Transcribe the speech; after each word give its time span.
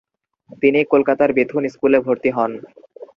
তিনি 0.61 0.79
কলকাতার 0.83 1.29
বেথুন 1.37 1.63
স্কুলে 1.73 1.99
ভর্তি 2.05 2.29
হন। 2.29 2.51